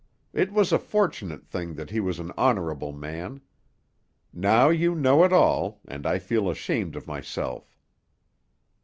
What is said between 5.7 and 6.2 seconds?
and I